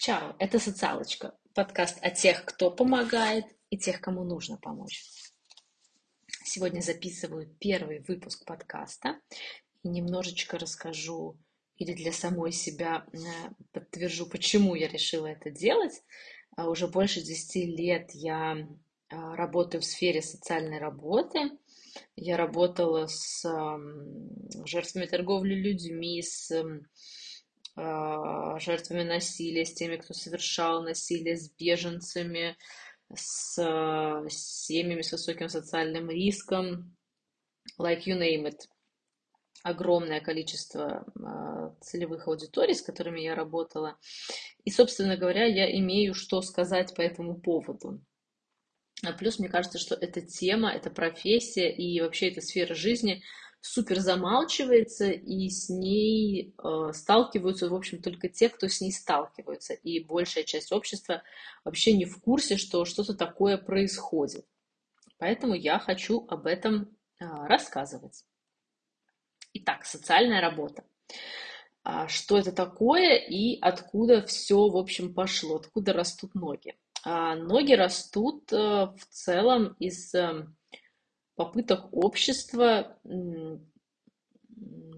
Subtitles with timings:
[0.00, 5.04] Чао, это «Социалочка», подкаст о тех, кто помогает и тех, кому нужно помочь.
[6.42, 9.20] Сегодня записываю первый выпуск подкаста
[9.82, 11.38] и немножечко расскажу
[11.76, 13.18] или для самой себя э,
[13.72, 16.02] подтвержу, почему я решила это делать.
[16.56, 18.56] А уже больше 10 лет я
[19.10, 21.50] а, работаю в сфере социальной работы.
[22.16, 23.44] Я работала с
[24.64, 26.64] жертвами торговли людьми, с а,
[28.58, 32.56] жертвами насилия, с теми, кто совершал насилие, с беженцами,
[33.14, 33.56] с
[34.28, 36.96] семьями с высоким социальным риском,
[37.78, 38.58] like you name it.
[39.62, 43.98] Огромное количество а, целевых аудиторий, с которыми я работала.
[44.64, 48.00] И, собственно говоря, я имею что сказать по этому поводу.
[49.04, 53.22] А плюс мне кажется, что эта тема, эта профессия и вообще эта сфера жизни–
[53.60, 59.74] супер замалчивается, и с ней э, сталкиваются, в общем, только те, кто с ней сталкиваются.
[59.74, 61.22] И большая часть общества
[61.64, 64.46] вообще не в курсе, что что-то такое происходит.
[65.18, 68.24] Поэтому я хочу об этом э, рассказывать.
[69.52, 70.84] Итак, социальная работа.
[71.82, 76.76] А что это такое и откуда все, в общем, пошло, откуда растут ноги?
[77.04, 80.46] А ноги растут э, в целом из э,
[81.40, 82.98] попыток общества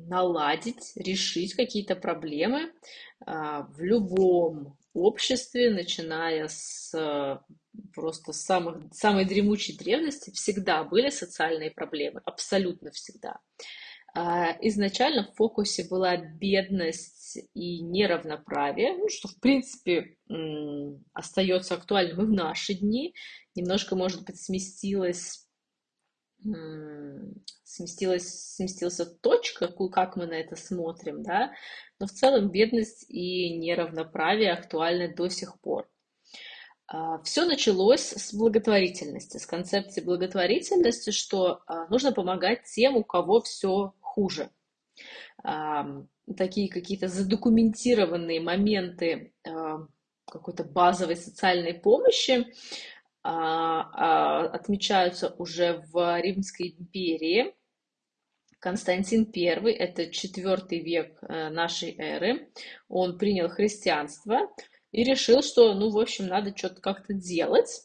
[0.08, 2.72] наладить, решить какие-то проблемы
[3.24, 7.40] а, в любом обществе, начиная с
[7.94, 13.38] просто самых, самой дремучей древности, всегда были социальные проблемы, абсолютно всегда.
[14.12, 20.16] А, изначально в фокусе была бедность и неравноправие, ну, что, в принципе,
[21.12, 23.14] остается актуальным и в наши дни.
[23.54, 25.41] Немножко, может быть, сместилось
[27.64, 31.52] сместилась, сместился точка, как мы на это смотрим, да,
[31.98, 35.88] но в целом бедность и неравноправие актуальны до сих пор.
[36.86, 43.40] А, Все началось с благотворительности, с концепции благотворительности, что а, нужно помогать тем, у кого
[43.40, 44.50] все хуже.
[46.36, 49.32] Такие какие-то задокументированные моменты
[50.32, 57.54] какой-то базовой социальной помощи а, а, отмечаются уже в Римской империи.
[58.58, 62.48] Константин I, это четвертый век э, нашей эры,
[62.88, 64.48] он принял христианство
[64.92, 67.82] и решил, что, ну, в общем, надо что-то как-то делать.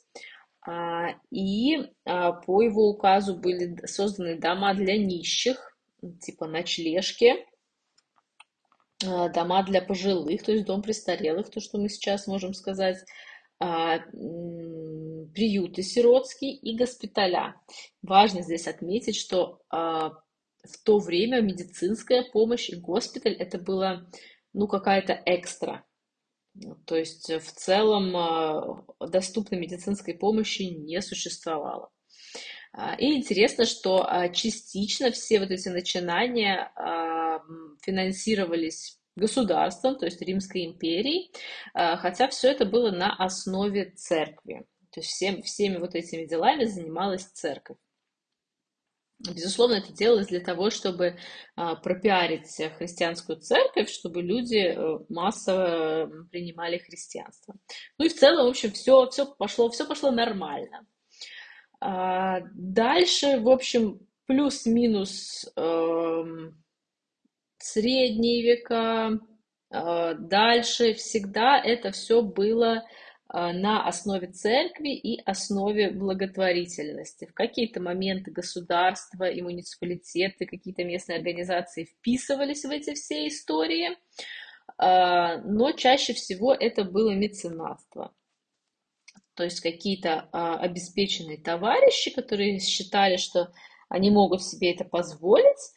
[0.62, 5.78] А, и по его указу были созданы дома для нищих,
[6.22, 7.34] типа ночлежки,
[9.00, 13.27] дома для пожилых, то есть дом престарелых, то, что мы сейчас можем сказать, а,
[15.34, 17.56] приюты сиротские и госпиталя.
[18.02, 20.10] Важно здесь отметить, что а,
[20.64, 24.10] в то время медицинская помощь и госпиталь это было
[24.54, 25.86] ну какая-то экстра.
[26.86, 31.92] То есть в целом а, доступной медицинской помощи не существовало.
[33.00, 36.72] И интересно, что частично все вот эти начинания
[37.82, 41.32] финансировались государством, то есть Римской империей,
[41.74, 44.66] а, хотя все это было на основе церкви.
[44.92, 47.78] То есть всем, всеми вот этими делами занималась церковь.
[49.20, 51.18] Безусловно, это делалось для того, чтобы
[51.56, 57.56] а, пропиарить христианскую церковь, чтобы люди э, массово принимали христианство.
[57.98, 60.86] Ну и в целом, в общем, все, все, пошло, все пошло нормально.
[61.80, 66.64] А, дальше, в общем, плюс-минус эм,
[67.68, 69.20] средние века,
[69.70, 72.84] а, дальше всегда это все было
[73.28, 77.26] а, на основе церкви и основе благотворительности.
[77.26, 83.98] В какие-то моменты государства и муниципалитеты, какие-то местные организации вписывались в эти все истории,
[84.78, 88.14] а, но чаще всего это было меценатство.
[89.34, 93.54] То есть какие-то обеспеченные товарищи, которые считали, что
[93.88, 95.77] они могут себе это позволить,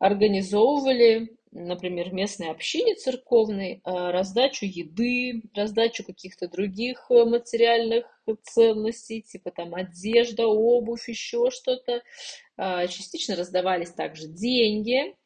[0.00, 8.06] организовывали, например, местной общине церковной а, раздачу еды, раздачу каких-то других э, материальных
[8.42, 12.02] ценностей, типа там одежда, обувь, еще что-то.
[12.56, 15.16] А, частично раздавались также деньги.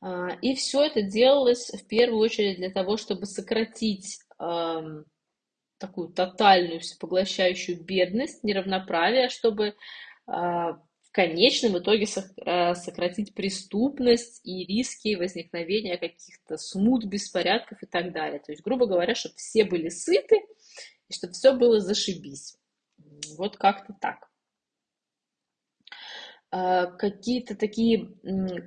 [0.00, 4.18] А, и все это делалось в первую очередь для того, чтобы сократить
[5.76, 9.74] такую тотальную всепоглощающую бедность, неравноправие, чтобы
[11.10, 18.38] в конечном итоге э, сократить преступность и риски возникновения каких-то смут, беспорядков и так далее.
[18.38, 20.36] То есть, грубо говоря, чтобы все были сыты
[21.08, 22.56] и чтобы все было зашибись.
[23.36, 24.30] Вот как-то так.
[26.98, 28.12] какие-то такие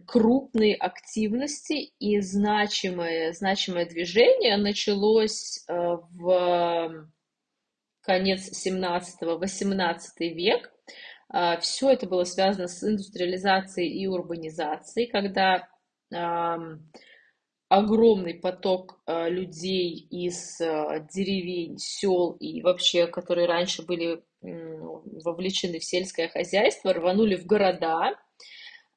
[0.05, 7.07] крупные активности и значимое, значимое движение началось в
[8.01, 10.72] конец 17-18 век.
[11.61, 15.67] Все это было связано с индустриализацией и урбанизацией, когда
[17.69, 25.85] огромный поток э, людей из э, деревень, сел и вообще, которые раньше были вовлечены в
[25.85, 28.11] сельское хозяйство, рванули в города,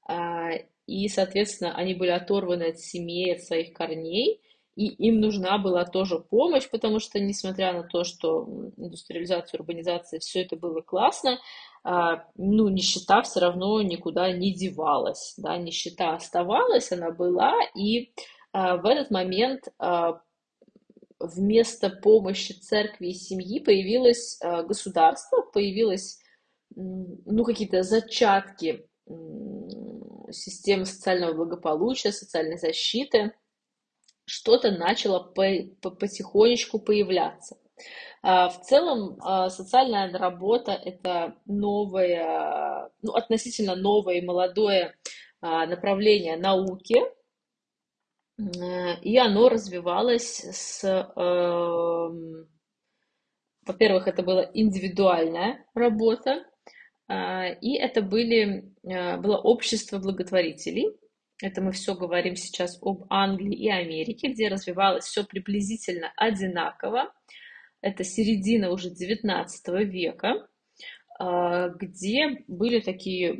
[0.09, 0.51] а,
[0.87, 4.41] и, соответственно, они были оторваны от семей, от своих корней,
[4.77, 8.47] и им нужна была тоже помощь, потому что, несмотря на то, что
[8.77, 11.39] индустриализация, урбанизация, все это было классно,
[11.83, 18.13] а, ну, нищета все равно никуда не девалась, да, нищета оставалась, она была, и
[18.53, 20.21] а, в этот момент а,
[21.19, 24.39] вместо помощи церкви и семьи появилось
[24.69, 26.19] государство, появилось
[26.75, 28.87] ну, какие-то зачатки
[30.31, 33.33] системы социального благополучия, социальной защиты,
[34.27, 35.45] что-то начало по
[35.81, 37.57] по потихонечку появляться.
[38.23, 39.21] В целом
[39.51, 44.97] социальная работа– это новое, ну, относительно новое и молодое
[45.41, 46.97] направление науки,
[49.03, 50.85] и оно развивалось с...
[50.85, 52.49] Эм,
[53.65, 56.45] во-первых, это была индивидуальная работа,
[57.09, 60.97] и это были, э, было общество благотворителей.
[61.43, 67.13] Это мы все говорим сейчас об Англии и Америке, где развивалось все приблизительно одинаково.
[67.83, 70.49] Это середина уже 19 века,
[71.19, 73.39] где были такие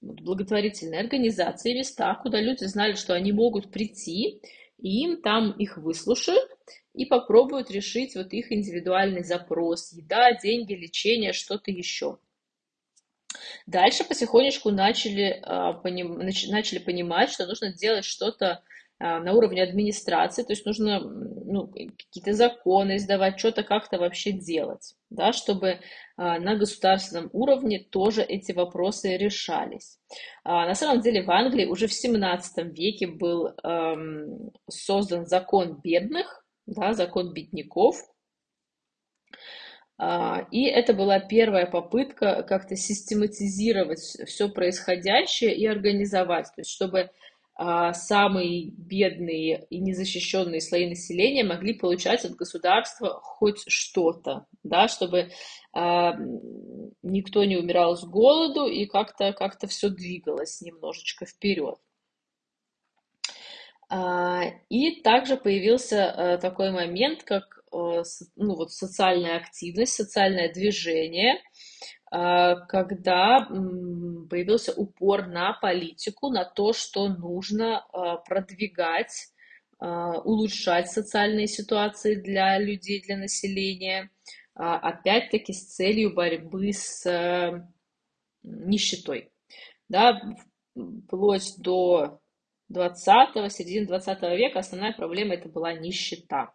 [0.00, 4.40] благотворительные организации, места, куда люди знали, что они могут прийти,
[4.78, 6.48] и им там их выслушают
[6.94, 9.92] и попробуют решить вот их индивидуальный запрос.
[9.92, 12.18] Еда, деньги, лечение, что-то еще.
[13.66, 18.62] Дальше потихонечку начали, а, начали понимать, что нужно делать что-то
[18.98, 24.94] а, на уровне администрации, то есть нужно ну, какие-то законы издавать, что-то как-то вообще делать,
[25.10, 25.80] да, чтобы
[26.16, 29.98] а, на государственном уровне тоже эти вопросы решались.
[30.44, 36.92] На самом деле в Англии уже в 17 веке был эм, создан закон бедных, да,
[36.92, 37.96] закон бедняков,
[39.98, 47.10] и это была первая попытка как-то систематизировать все происходящее и организовать, то есть чтобы
[47.58, 55.30] а, самые бедные и незащищенные слои населения могли получать от государства хоть что-то, да, чтобы
[55.72, 56.14] а,
[57.02, 61.78] никто не умирал с голоду и как-то как все двигалось немножечко вперед.
[63.88, 67.65] А, и также появился а, такой момент, как а,
[68.36, 71.42] ну, вот социальная активность, социальное движение,
[72.10, 79.32] а, когда появился упор на политику, на то, что нужно а, продвигать,
[79.78, 84.10] улучшать социальные ситуации для людей, для населения,
[84.54, 87.04] опять-таки с целью борьбы с
[88.42, 89.30] нищетой.
[89.90, 90.18] Да,
[90.74, 92.20] вплоть до
[92.68, 96.52] 20 середины 20 века основная проблема это была нищета.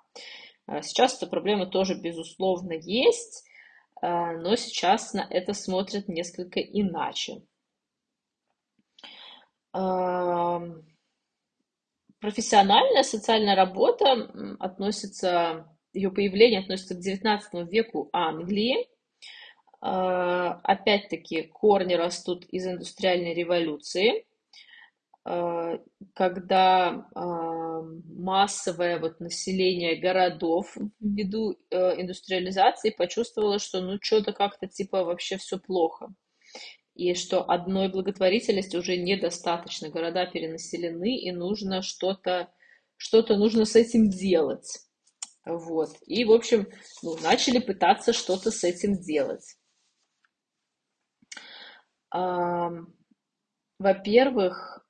[0.82, 3.44] Сейчас эта проблема тоже, безусловно, есть,
[4.02, 7.42] а, но сейчас на это смотрят несколько иначе.
[12.22, 14.30] Профессиональная социальная работа
[14.60, 18.88] относится, ее появление относится к XIX веку Англии.
[19.80, 24.26] А, опять-таки корни растут из индустриальной революции.
[25.24, 25.78] Э,
[26.16, 35.04] когда а, массовое вот население городов ввиду э, индустриализации почувствовало, что ну что-то как-то типа
[35.04, 36.08] вообще все плохо.
[36.96, 39.90] И что одной благотворительности уже недостаточно.
[39.90, 42.52] Города перенаселены, и нужно что-то,
[42.98, 44.80] что-то нужно с этим делать.
[45.46, 45.90] Вот.
[46.06, 46.68] И, в общем,
[47.02, 49.56] ну, начали пытаться что-то с этим делать.
[53.80, 54.81] Во-первых,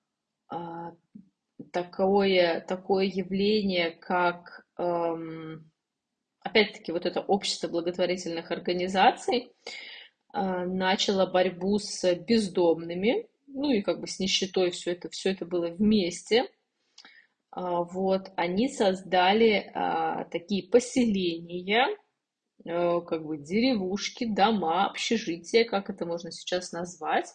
[1.71, 5.71] такое, такое явление, как, эм,
[6.41, 9.51] опять-таки, вот это общество благотворительных организаций
[10.33, 15.45] а, начало борьбу с бездомными, ну и как бы с нищетой все это, все это
[15.45, 16.45] было вместе.
[17.51, 19.71] А, вот, они создали
[20.31, 21.87] такие поселения,
[22.63, 27.27] э, как бы деревушки, дома, общежития, как это можно сейчас назвать,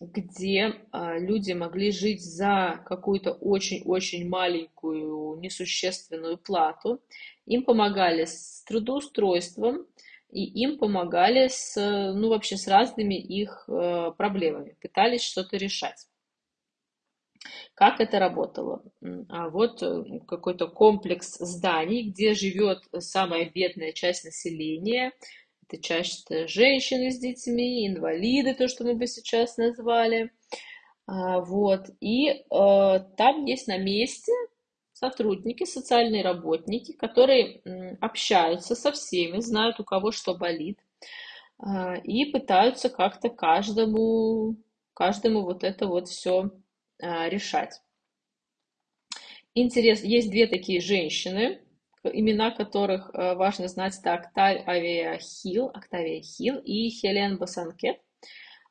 [0.00, 7.00] где а, люди могли жить за какую-то очень-очень маленькую, несущественную плату.
[7.44, 9.86] Им помогали с трудоустройством,
[10.30, 16.06] и им помогали с, ну, вообще с разными их э, проблемами, пытались что-то решать.
[17.74, 18.84] Как это работало?
[19.28, 25.12] А вот э, какой-то комплекс зданий, где живет самая бедная часть населения.
[25.70, 30.32] Это чаще женщины с детьми, инвалиды, то, что мы бы сейчас назвали.
[31.06, 31.90] А, вот.
[32.00, 34.32] И э, там есть на месте
[34.92, 37.62] сотрудники, социальные работники, которые
[38.00, 40.78] общаются со всеми, знают, у кого что болит,
[41.58, 44.56] а, и пытаются как-то каждому,
[44.92, 46.50] каждому вот это вот все
[47.00, 47.80] а, решать.
[49.54, 51.62] Интерес, есть две такие женщины,
[52.04, 57.98] имена которых а, важно знать, это Октавия Хилл, Октавия Хилл и Хелен Басанкет.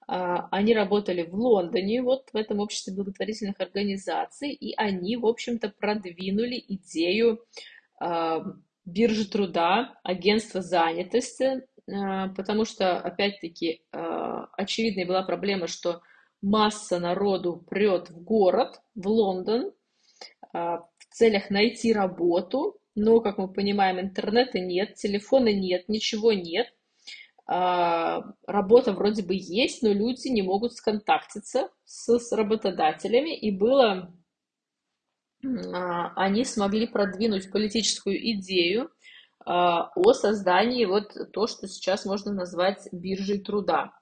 [0.10, 5.70] А, они работали в Лондоне, вот в этом обществе благотворительных организаций, и они, в общем-то,
[5.70, 7.46] продвинули идею
[8.00, 8.44] а,
[8.86, 16.02] биржи труда, агентства занятости, а, потому что, опять-таки, очевидной была проблема, что
[16.42, 19.72] масса народу прет в город, в Лондон,
[20.52, 26.68] в целях найти работу, но, как мы понимаем, интернета нет, телефона нет, ничего нет,
[27.48, 34.14] а, работа вроде бы есть, но люди не могут сконтактиться с, с работодателями, и было,
[35.44, 38.92] а, они смогли продвинуть политическую идею
[39.46, 43.94] а, о создании вот то, что сейчас можно назвать биржей труда.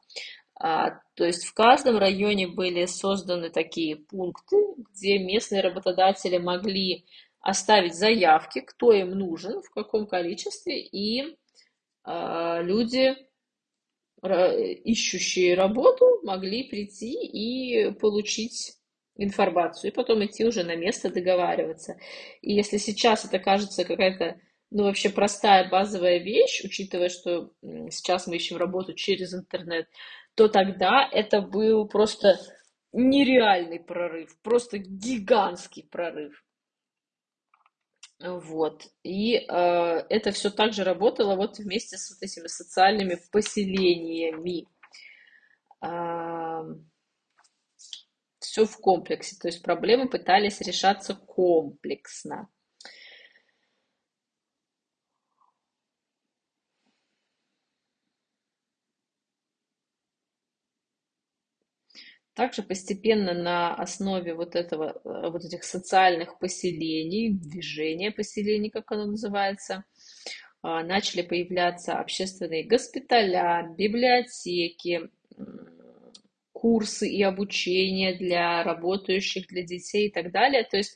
[0.59, 4.55] То есть в каждом районе были созданы такие пункты,
[4.91, 7.05] где местные работодатели могли
[7.49, 11.37] оставить заявки, кто им нужен, в каком количестве, и
[12.05, 13.15] люди
[14.23, 18.73] ищущие работу могли прийти и получить
[19.15, 21.97] информацию, и потом идти уже на место договариваться.
[22.41, 27.51] И если сейчас это кажется какая-то, ну, вообще простая базовая вещь, учитывая, что
[27.89, 29.87] сейчас мы ищем работу через интернет,
[30.35, 32.37] то тогда это был просто
[32.91, 36.43] нереальный прорыв, просто гигантский прорыв.
[38.19, 38.87] Вот.
[39.03, 44.67] И э, это все также работало вот вместе с вот этими социальными поселениями.
[45.85, 46.63] Э,
[48.39, 49.35] все в комплексе.
[49.39, 52.49] То есть проблемы пытались решаться комплексно.
[62.37, 69.07] Также постепенно на основе вот этого, э, вот этих социальных поселений, движения поселений, как оно
[69.07, 69.85] называется,
[70.61, 75.09] а, начали появляться общественные госпиталя, библиотеки,
[76.51, 80.63] курсы и обучение для работающих, для детей и так далее.
[80.63, 80.95] То есть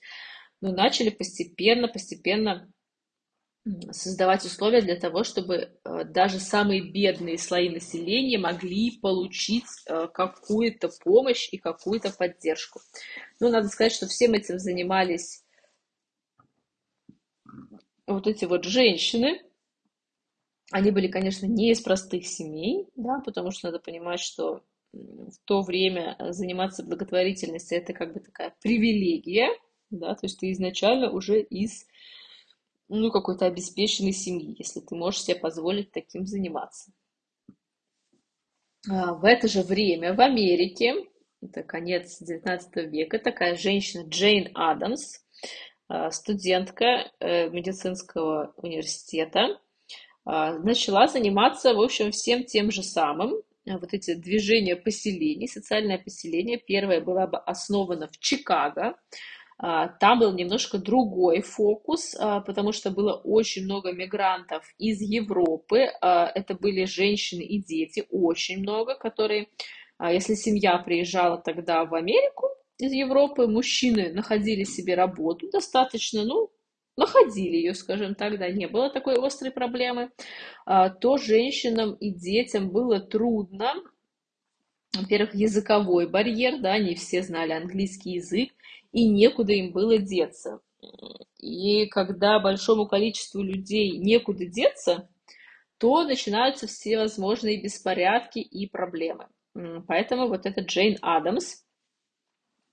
[0.62, 2.72] ну, начали постепенно, постепенно
[3.92, 10.90] создавать условия для того, чтобы э, даже самые бедные слои населения могли получить э, какую-то
[11.04, 12.82] помощь и какую-то поддержку.
[13.40, 15.44] Ну, надо сказать, что всем этим занимались
[18.08, 19.42] вот эти вот женщины.
[20.72, 25.62] Они были, конечно, не из простых семей, да, потому что надо понимать, что в то
[25.62, 29.50] время заниматься благотворительностью это как бы такая привилегия,
[29.90, 31.86] да, то есть ты изначально уже из
[32.92, 36.92] ну, какой-то обеспеченной семьи, если ты можешь себе позволить таким заниматься.
[38.90, 41.06] А, в это же время в Америке,
[41.42, 45.20] это конец 19 века, такая женщина Джейн Адамс,
[45.88, 49.60] а, студентка э, медицинского университета,
[50.26, 53.42] а, начала заниматься, в общем, всем тем же самым.
[53.66, 58.98] Вот эти движения поселений, социальное поселение, первое было основано в Чикаго,
[59.62, 65.86] там был немножко другой фокус, а, потому что было очень много мигрантов из Европы.
[66.02, 69.50] А, это были женщины и дети, очень много, которые,
[70.00, 72.48] если семья приезжала тогда в Америку
[72.80, 76.50] из Европы, мужчины находили себе работу достаточно, ну,
[76.98, 80.10] находили ее, скажем так, да, не было такой острой проблемы,
[80.66, 83.76] то женщинам и детям было трудно,
[84.98, 88.52] во-первых, языковой барьер, да, не все знали английский язык,
[88.92, 90.60] и некуда им было деться.
[91.38, 95.10] И когда большому количеству людей некуда деться,
[95.78, 99.28] то начинаются все возможные беспорядки и проблемы.
[99.88, 101.64] Поэтому вот эта Джейн Адамс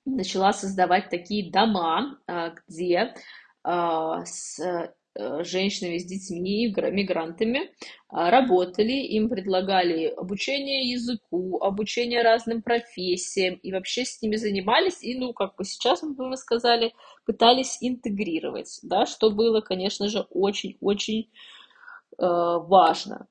[0.04, 3.14] начала создавать такие дома, а, где
[3.62, 4.94] а, с
[5.42, 7.70] женщинами с детьми, мигрантами,
[8.08, 15.18] а, работали, им предлагали обучение языку, обучение разным профессиям, и вообще с ними занимались, и,
[15.18, 16.94] ну, как бы сейчас, мы бы сказали,
[17.26, 21.30] пытались интегрировать, да, что было, конечно же, очень-очень
[22.18, 23.26] э, важно.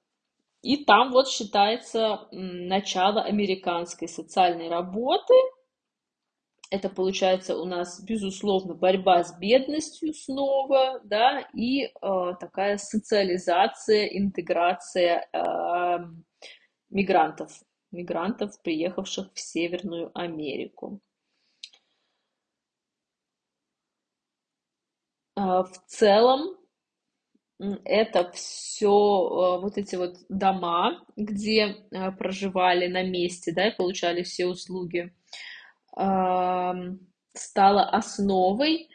[0.61, 5.33] И там вот считается начало американской социальной работы.
[6.69, 11.89] Это получается у нас, безусловно, борьба с бедностью снова, да, и э,
[12.41, 15.99] такая социализация, интеграция э,
[16.89, 17.51] мигрантов,
[17.91, 20.99] мигрантов, приехавших в Северную Америку.
[25.37, 26.57] Э, в целом
[27.59, 34.23] это все э, вот эти вот дома, где э, проживали на месте, да, и получали
[34.23, 35.13] все услуги,
[37.33, 38.89] стало основой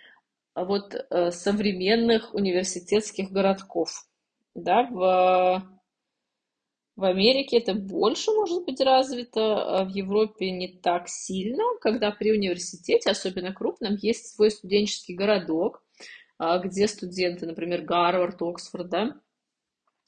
[0.55, 4.07] вот э, современных университетских городков.
[4.55, 5.63] Да, в,
[6.97, 12.33] в Америке это больше может быть развито, а в Европе не так сильно, когда при
[12.33, 15.83] университете, особенно крупном, есть свой студенческий городок,
[16.39, 19.21] а, где студенты, например, Гарвард, Оксфорд, да,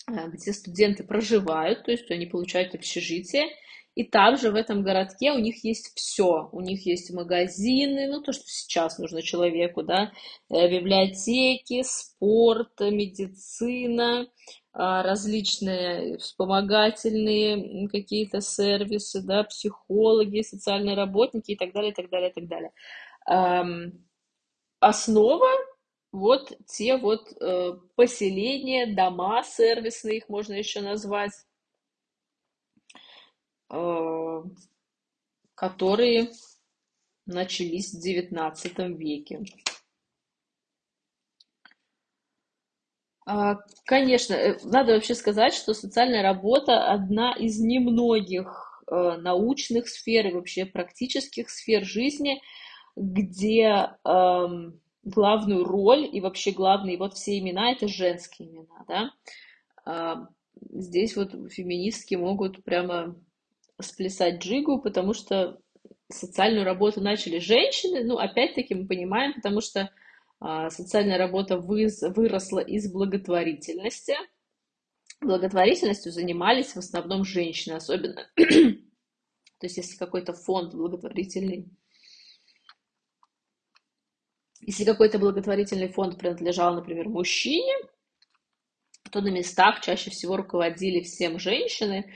[0.07, 3.47] а, где студенты проживают, то есть они получают общежитие,
[3.95, 6.49] и также в этом городке у них есть все.
[6.53, 10.13] У них есть магазины, ну то, что сейчас нужно человеку, да,
[10.51, 14.27] э, библиотеки, спорт, медицина,
[14.73, 22.31] а, различные вспомогательные какие-то сервисы, да, психологи, социальные работники и так далее, и так далее,
[22.31, 22.73] и так далее.
[24.81, 25.49] Основа
[26.15, 31.33] вот те вот э, поселения, дома сервисные, их можно еще назвать,
[35.55, 36.31] которые
[37.27, 39.45] начались в XIX веке.
[43.27, 50.27] А, конечно, э, надо вообще сказать, что социальная работа одна из немногих э, научных сфер
[50.27, 52.43] и вообще практических сфер жизни,
[52.97, 59.11] где эм, главную роль и вообще главные вот все имена это женские имена, да.
[59.87, 60.29] А,
[60.71, 63.17] здесь вот феминистки могут прямо
[63.81, 65.61] сплясать джигу, потому что
[66.11, 69.91] социальную работу начали женщины, ну, опять-таки мы понимаем, потому что
[70.41, 74.15] а, социальная работа выз, выросла из благотворительности.
[75.21, 78.45] Благотворительностью занимались в основном женщины, особенно, то
[79.63, 81.71] есть если какой-то фонд благотворительный
[84.67, 87.75] если какой-то благотворительный фонд принадлежал, например, мужчине,
[89.11, 92.15] то на местах чаще всего руководили всем женщины,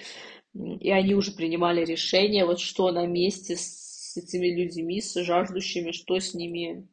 [0.55, 6.19] и они уже принимали решение, вот что на месте с этими людьми, с жаждущими, что
[6.19, 6.89] с ними,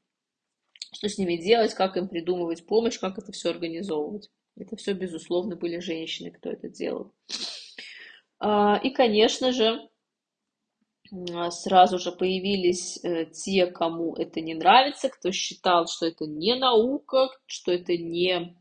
[0.93, 4.29] что с ними делать, как им придумывать помощь, как это все организовывать.
[4.57, 7.13] Это все, безусловно, были женщины, кто это делал.
[8.39, 9.89] А, и, конечно же,
[11.51, 17.29] сразу же появились э, те, кому это не нравится, кто считал, что это не наука,
[17.45, 18.55] что это не...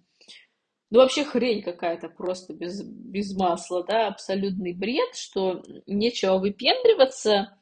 [0.95, 7.59] Ну, вообще хрень какая-то просто без, без масла, да, абсолютный бред, что нечего выпендриваться,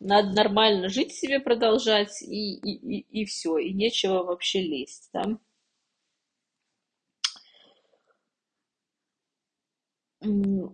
[0.00, 5.22] надо нормально жить себе продолжать и, и, и, и все, и нечего вообще лезть, да.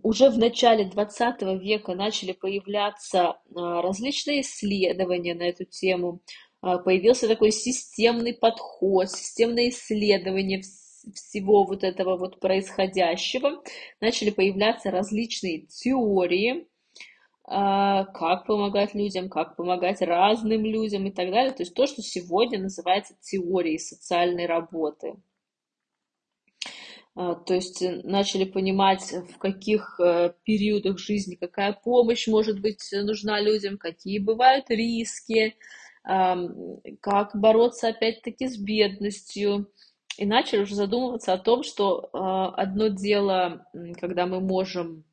[0.01, 6.21] уже в начале 20 века начали появляться а, различные исследования на эту тему.
[6.61, 10.63] А, появился такой системный подход, системное исследование
[11.13, 13.61] всего вот этого вот происходящего.
[14.01, 16.67] Начали появляться различные теории,
[17.51, 21.51] а, как помогать людям, как помогать разным людям и так далее.
[21.51, 25.15] То есть то, что сегодня называется теорией социальной работы.
[27.15, 32.87] А, то есть э, начали понимать, в каких э, периодах жизни какая помощь может быть
[32.91, 35.55] нужна людям, какие бывают риски,
[36.01, 39.69] как бороться опять-таки с бедностью.
[40.19, 43.65] И начали уже задумываться о том, что а, одно дело,
[44.01, 45.05] когда мы можем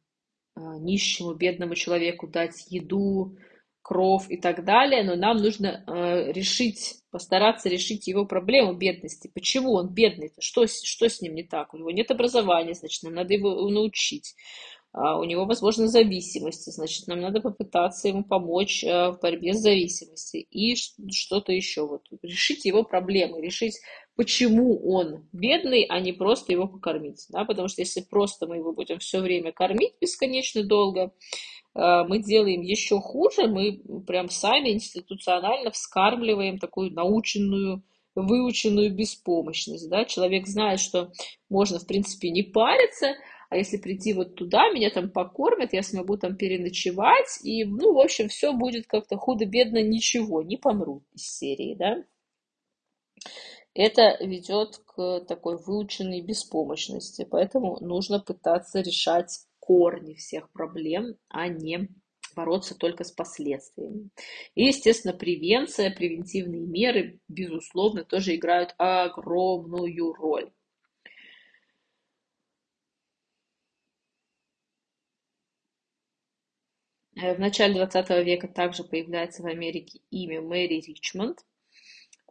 [0.57, 3.39] а, нищему, бедному человеку дать еду,
[3.83, 9.31] кров и так далее, но нам нужно э, решить, постараться решить его проблему бедности.
[9.33, 10.27] Почему он бедный?
[10.27, 10.41] -то?
[10.41, 11.73] Что, что с ним не так?
[11.73, 14.35] У него нет образования, значит, нам надо его научить.
[14.93, 19.61] А у него, возможно, зависимости, значит, нам надо попытаться ему помочь э, в борьбе с
[19.61, 20.45] зависимостью.
[20.51, 21.87] И что-то еще.
[21.87, 23.79] Вот, решить его проблемы, решить,
[24.17, 27.27] почему он бедный, а не просто его покормить.
[27.29, 27.45] Да?
[27.45, 31.13] Потому что если просто мы его будем все время кормить бесконечно долго,
[31.77, 37.83] Э, мы делаем еще хуже, мы прям сами институционально вскармливаем такую наученную,
[38.15, 39.89] выученную беспомощность.
[39.91, 40.05] Да?
[40.07, 41.13] Человек знает, что
[41.51, 43.15] можно, в принципе, не париться,
[43.51, 47.99] а если прийти вот туда, меня там покормят, я смогу там переночевать, и, ну, в
[47.99, 52.03] общем, все будет как-то худо-бедно, ничего, не помру из серии, да.
[53.79, 61.91] Это ведет к такой выученной беспомощности, поэтому нужно пытаться решать корни всех проблем, а не
[62.35, 64.09] бороться только с последствиями.
[64.55, 70.51] И, естественно, превенция, превентивные меры, безусловно, тоже играют огромную роль.
[77.15, 81.45] Э, в начале 20 века также появляется в Америке имя Мэри Ричмонд.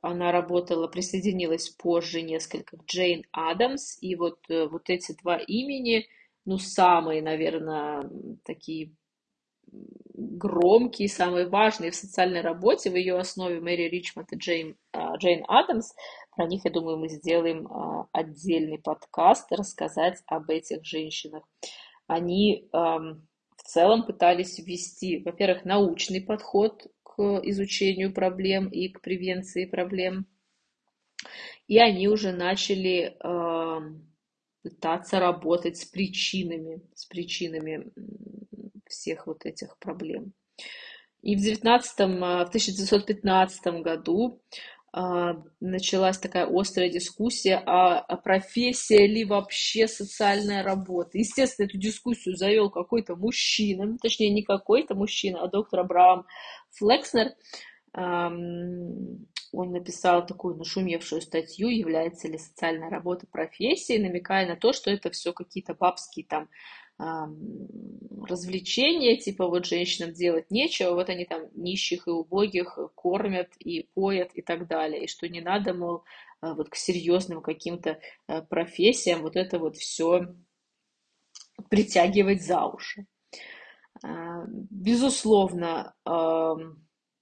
[0.05, 3.97] Она работала, присоединилась позже несколько Джейн Адамс.
[4.01, 6.07] И вот, э, вот эти два имени,
[6.45, 8.07] ну, самые, наверное,
[8.43, 8.91] такие
[10.13, 12.91] громкие, самые важные в социальной работе.
[12.91, 15.91] В ее основе Мэри Ричмонд и Джейн, а, Джейн Адамс.
[16.35, 21.43] Про них, я думаю, мы сделаем а, отдельный подкаст, рассказать об этих женщинах.
[22.05, 26.85] Они в целом пытались ввести, во-первых, научный подход
[27.15, 30.25] к изучению проблем и к превенции проблем.
[31.67, 33.82] И они уже начали э,
[34.62, 37.91] пытаться работать с причинами, с причинами
[38.86, 40.34] всех вот этих проблем.
[41.21, 44.41] И в, 19, э, в 1915 году
[45.60, 51.17] началась такая острая дискуссия, а, а профессия ли вообще социальная работа.
[51.17, 56.23] Естественно, эту дискуссию завел какой-то мужчина, ну, точнее, не какой-то мужчина, а доктор Абрaham
[56.71, 57.31] Флекснер.
[57.93, 65.12] Он написал такую нашумевшую статью, является ли социальная работа профессией, намекая на то, что это
[65.12, 66.49] все какие-то бабские там
[66.97, 74.31] развлечения, типа вот женщинам делать нечего, вот они там нищих и убогих кормят и поят
[74.34, 76.03] и так далее, и что не надо, мол,
[76.41, 80.34] а, вот к серьезным каким-то э, профессиям вот это вот все
[81.69, 83.05] притягивать за уши.
[84.03, 85.93] А, безусловно,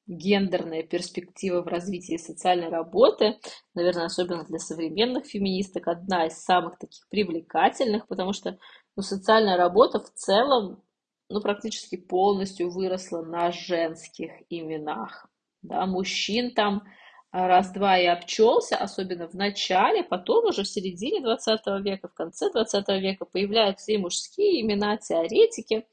[0.06, 3.40] гендерная перспектива в развитии социальной работы,
[3.74, 8.58] наверное, особенно для современных феминисток, одна из самых таких привлекательных, потому что
[8.96, 10.84] ну, социальная работа в целом
[11.30, 15.28] ну, практически полностью выросла на женских именах.
[15.62, 16.84] Да, мужчин там
[17.32, 22.88] раз-два и обчелся, особенно в начале, потом уже в середине 20 века, в конце 20
[23.02, 25.88] века появляются и мужские имена, теоретики,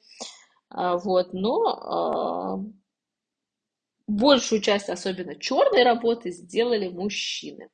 [0.69, 2.59] а, вот, но а,
[4.07, 7.71] большую часть, особенно черной работы, сделали мужчины.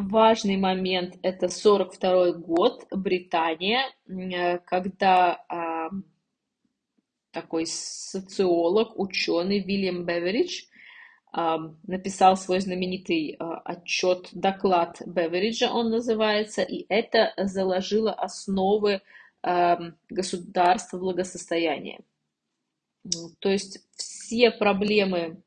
[0.00, 5.90] Важный момент– это 42 год, Британия, э, когда а,
[7.32, 10.66] такой социолог, ученый Вильям Беверидж
[11.32, 19.02] а, написал свой знаменитый а, отчет, доклад Бевериджа он называется, и это заложило основы
[19.42, 22.04] а, государства благосостояния.
[23.40, 25.42] То есть все проблемы,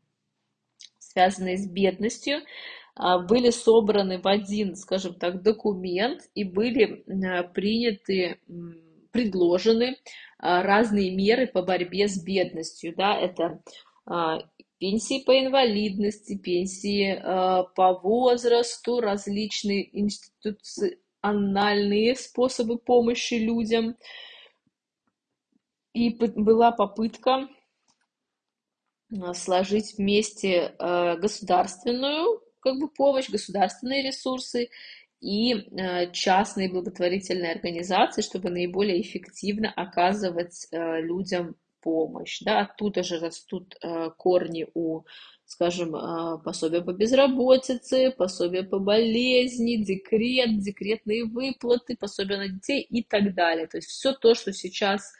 [0.99, 2.41] связанные с бедностью,
[2.95, 8.41] были собраны в один, скажем так, документ и были а, приняты,
[9.11, 9.95] предложены
[10.37, 12.93] а, разные меры по борьбе с бедностью.
[12.95, 13.17] Да?
[13.17, 13.61] Это
[14.77, 17.15] пенсии по инвалидности, пенсии
[17.75, 23.95] по возрасту, различные институциональные способы помощи людям.
[25.93, 27.47] И была попытка
[29.33, 34.69] сложить вместе государственную как бы помощь, государственные ресурсы
[35.21, 42.41] и э, частные благотворительные организации, чтобы наиболее эффективно оказывать э, людям помощь.
[42.41, 45.01] Да, оттуда же растут э, корни у,
[45.45, 45.91] скажем,
[46.43, 53.67] пособия по безработице, пособия по болезни, декрет, декретные выплаты, пособия на детей и так далее.
[53.67, 55.13] То есть все то, что сейчас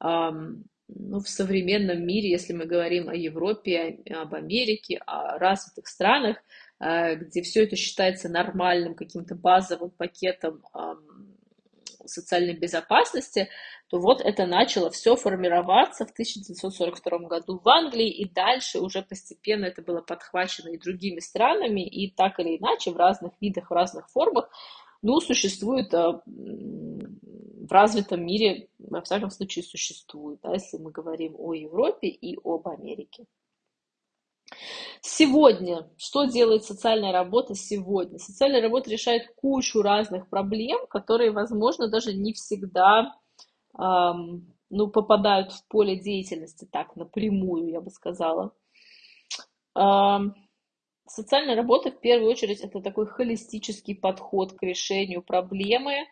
[0.00, 6.38] ну, в современном мире, если мы говорим о Европе, об Америке, о развитых странах,
[6.80, 10.62] где все это считается нормальным каким-то базовым пакетом
[12.06, 13.48] социальной безопасности,
[13.88, 19.66] то вот это начало все формироваться в 1942 году в Англии, и дальше уже постепенно
[19.66, 24.08] это было подхвачено и другими странами, и так или иначе в разных видах, в разных
[24.10, 24.48] формах,
[25.02, 31.54] ну, существует э, в развитом мире, во всяком случае, существует, да, если мы говорим о
[31.54, 33.24] Европе и об Америке.
[35.02, 38.18] Сегодня, что делает социальная работа сегодня?
[38.18, 43.14] Социальная работа решает кучу разных проблем, которые, возможно, даже не всегда
[43.78, 48.52] эм, ну, попадают в поле деятельности так напрямую, я бы сказала.
[49.74, 50.34] Эм,
[51.06, 56.06] социальная работа, в первую очередь, это такой холистический подход к решению проблемы,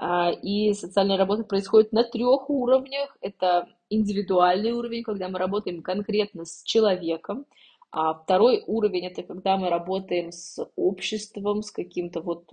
[0.00, 3.16] э, и социальная работа происходит на трех уровнях.
[3.20, 7.46] Это индивидуальный уровень, когда мы работаем конкретно с человеком,
[7.98, 12.52] А второй уровень это когда мы работаем с обществом, с каким-то вот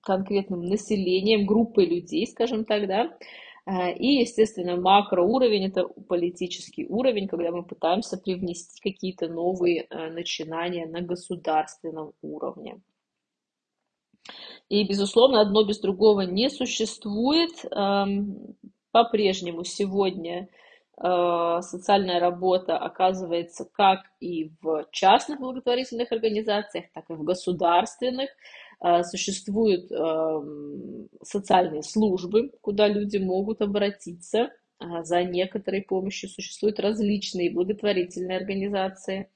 [0.00, 3.18] конкретным населением, группой людей, скажем так, да.
[3.66, 10.86] А, и, естественно, макроуровень– это политический уровень, когда мы пытаемся привнести какие-то новые э, начинания
[10.86, 12.80] на государственном уровне.
[14.68, 17.50] И, безусловно, одно без другого не существует.
[18.92, 20.48] По-прежнему сегодня
[20.96, 28.30] социальная работа оказывается как и в частных благотворительных организациях, так и в государственных.
[28.84, 36.28] Э, существуют эм, социальные службы, куда люди могут обратиться э, за некоторой помощью.
[36.28, 39.30] Существуют различные благотворительные организации.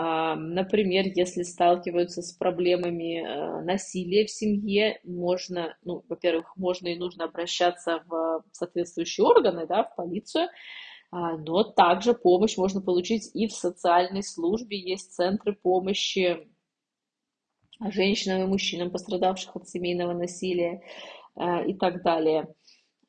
[0.00, 7.24] Например, если сталкиваются с проблемами э, насилия в семье, можно, ну, во-первых, можно и нужно
[7.24, 10.50] обращаться в соответствующие органы, да, в полицию,
[11.10, 14.78] а, но также помощь можно получить и в социальной службе.
[14.78, 16.46] Есть центры помощи
[17.80, 20.82] женщинам и мужчинам, пострадавших от семейного насилия
[21.34, 22.54] э, и так далее.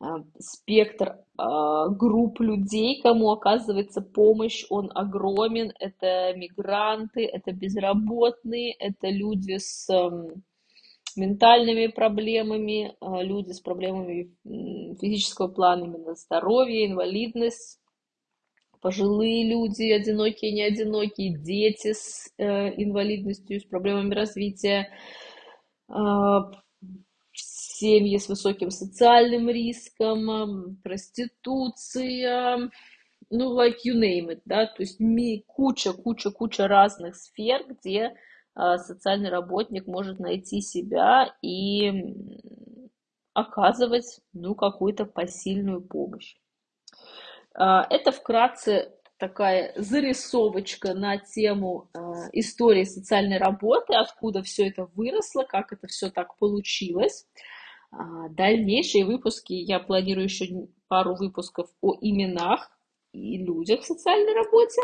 [0.02, 0.06] Э,
[0.40, 1.44] спектр э,
[1.90, 5.74] групп людей, кому оказывается помощь, он огромен.
[5.80, 9.88] Это мигранты, это безработные, это люди с
[11.18, 14.32] ментальными проблемами, люди с проблемами
[15.02, 17.80] физического плана, именно здоровья, инвалидность,
[18.80, 24.88] пожилые люди, одинокие, не одинокие, дети с э, инвалидностью, с проблемами развития,
[27.80, 32.70] семьи с высоким социальным риском, проституция,
[33.30, 35.00] ну, like you name it, да, то есть
[35.48, 38.14] куча, куча, куча разных сфер, где
[38.56, 41.92] э, социальный работник может найти себя и
[43.34, 46.36] оказывать, ну, какую-то посильную помощь.
[47.54, 52.00] А, это вкратце такая зарисовочка на тему э,
[52.34, 57.28] истории социальной работы, откуда все это выросло, как это все так получилось.
[57.92, 60.46] А, дальнейшие выпуски, я планирую еще
[60.88, 62.72] пару выпусков о именах
[63.14, 64.82] и людях в социальной работе.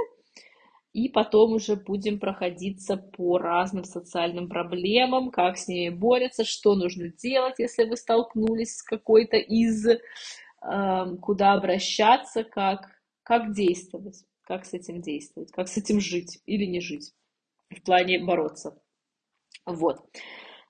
[0.94, 7.10] И потом уже будем проходиться по разным социальным проблемам, как с ними борются, что нужно
[7.10, 9.86] делать, если вы столкнулись с какой-то из
[10.66, 12.90] Эм, куда обращаться, как,
[13.22, 17.14] как действовать, как с этим действовать, как с этим жить или не жить,
[17.70, 18.76] в плане бороться.
[19.68, 20.00] Вот.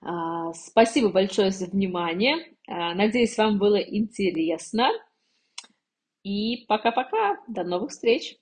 [0.05, 2.35] А, спасибо большое за внимание.
[2.67, 4.89] А, надеюсь, вам было интересно.
[6.23, 7.39] И пока-пока.
[7.47, 8.37] До новых встреч.